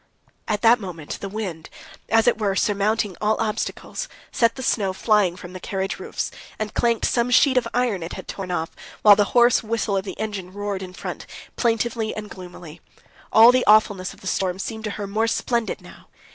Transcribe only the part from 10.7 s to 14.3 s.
in front, plaintively and gloomily. All the awfulness of the